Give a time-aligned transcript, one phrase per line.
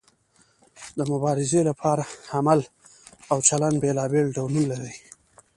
[0.97, 2.03] د مبارزې لپاره
[2.35, 2.59] عمل
[3.31, 4.95] او چلند بیلابیل ډولونه لري.